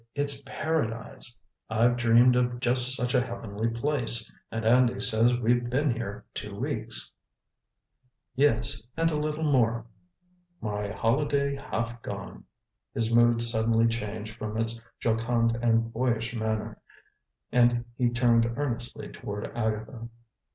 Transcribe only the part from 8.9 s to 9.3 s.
and a